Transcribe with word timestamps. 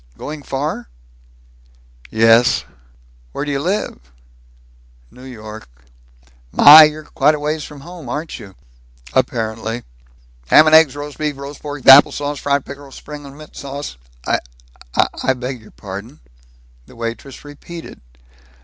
"Going 0.17 0.41
far?" 0.41 0.89
"Yes." 2.09 2.63
"Where 3.33 3.45
do 3.45 3.51
you 3.51 3.59
live?" 3.59 3.99
"New 5.11 5.25
York." 5.25 5.69
"My! 6.51 6.85
You're 6.85 7.03
quite 7.03 7.35
a 7.35 7.39
ways 7.39 7.63
from 7.65 7.81
home, 7.81 8.09
aren't 8.09 8.39
you?" 8.39 8.55
"Apparently." 9.13 9.83
"Hamnegs 10.47 10.95
roasbeef 10.95 11.35
roaspork 11.35 11.83
thapplesauce 11.83 12.41
frypickerel 12.41 12.89
springlamintsauce." 12.89 13.97
"I 14.25 14.39
I 15.21 15.33
beg 15.33 15.61
your 15.61 15.69
pardon." 15.69 16.19
The 16.87 16.95
waitress 16.95 17.45
repeated. 17.45 18.01